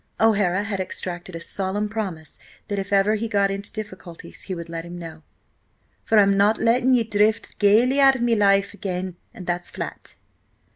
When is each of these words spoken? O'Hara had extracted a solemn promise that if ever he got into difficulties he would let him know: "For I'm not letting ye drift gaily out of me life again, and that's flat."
O'Hara 0.19 0.63
had 0.63 0.79
extracted 0.79 1.35
a 1.35 1.39
solemn 1.39 1.87
promise 1.87 2.39
that 2.69 2.79
if 2.79 2.91
ever 2.91 3.13
he 3.13 3.27
got 3.27 3.51
into 3.51 3.71
difficulties 3.71 4.41
he 4.41 4.55
would 4.55 4.67
let 4.67 4.83
him 4.83 4.97
know: 4.97 5.21
"For 6.05 6.17
I'm 6.17 6.35
not 6.35 6.59
letting 6.59 6.95
ye 6.95 7.03
drift 7.03 7.59
gaily 7.59 7.99
out 8.01 8.15
of 8.15 8.23
me 8.23 8.33
life 8.35 8.73
again, 8.73 9.17
and 9.31 9.45
that's 9.45 9.69
flat." 9.69 10.15